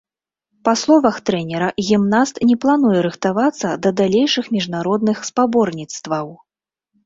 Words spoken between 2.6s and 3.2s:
плануе